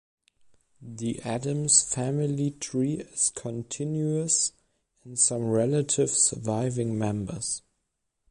[0.81, 4.51] The Adams family tree is continuous
[5.05, 7.61] in some relative surviving members.